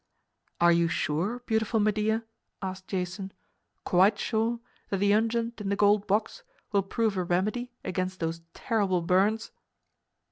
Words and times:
"Are 0.59 0.71
you 0.71 0.87
sure, 0.87 1.43
beautiful 1.45 1.79
Medea," 1.79 2.23
asked 2.59 2.87
Jason, 2.87 3.33
"quite 3.83 4.17
sure, 4.17 4.59
that 4.89 4.97
the 4.97 5.11
unguent 5.11 5.61
in 5.61 5.69
the 5.69 5.75
gold 5.75 6.07
box 6.07 6.41
will 6.71 6.81
prove 6.81 7.15
a 7.17 7.23
remedy 7.23 7.71
against 7.83 8.19
those 8.19 8.41
terrible 8.55 9.03
burns?" 9.03 9.51